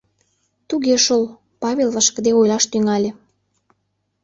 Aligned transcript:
—Туге 0.69 0.95
шол,— 1.05 1.23
Павел 1.61 1.89
вашкыде 1.95 2.31
ойлаш 2.39 2.65
тӱҥале. 2.71 3.11